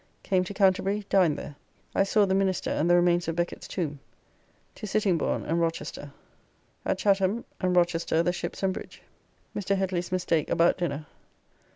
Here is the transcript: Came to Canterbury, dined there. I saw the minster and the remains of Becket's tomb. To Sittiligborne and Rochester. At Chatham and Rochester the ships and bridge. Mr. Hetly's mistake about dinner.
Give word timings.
Came 0.23 0.43
to 0.45 0.53
Canterbury, 0.55 1.05
dined 1.09 1.37
there. 1.37 1.57
I 1.93 2.01
saw 2.01 2.25
the 2.25 2.33
minster 2.33 2.71
and 2.71 2.89
the 2.89 2.95
remains 2.95 3.27
of 3.27 3.35
Becket's 3.35 3.67
tomb. 3.67 3.99
To 4.73 4.87
Sittiligborne 4.87 5.45
and 5.45 5.61
Rochester. 5.61 6.11
At 6.83 6.97
Chatham 6.97 7.45
and 7.59 7.75
Rochester 7.75 8.23
the 8.23 8.33
ships 8.33 8.63
and 8.63 8.73
bridge. 8.73 9.03
Mr. 9.55 9.77
Hetly's 9.77 10.11
mistake 10.11 10.49
about 10.49 10.79
dinner. 10.79 11.05